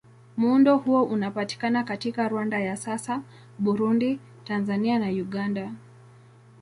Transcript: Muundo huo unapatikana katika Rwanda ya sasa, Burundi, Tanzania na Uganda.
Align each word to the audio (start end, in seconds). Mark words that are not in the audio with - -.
Muundo 0.37 0.77
huo 0.77 1.03
unapatikana 1.03 1.83
katika 1.83 2.27
Rwanda 2.29 2.59
ya 2.59 2.77
sasa, 2.77 3.21
Burundi, 3.59 4.19
Tanzania 4.45 4.99
na 4.99 5.07
Uganda. 5.07 5.71